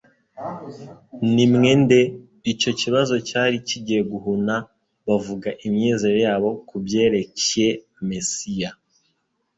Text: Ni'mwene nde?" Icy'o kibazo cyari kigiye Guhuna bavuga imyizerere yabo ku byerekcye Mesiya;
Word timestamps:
Ni'mwene 1.33 1.73
nde?" 1.81 2.01
Icy'o 2.51 2.71
kibazo 2.79 3.15
cyari 3.29 3.57
kigiye 3.67 4.01
Guhuna 4.11 4.55
bavuga 5.07 5.49
imyizerere 5.65 6.21
yabo 6.27 6.49
ku 6.67 6.75
byerekcye 6.85 7.67
Mesiya; 8.07 8.69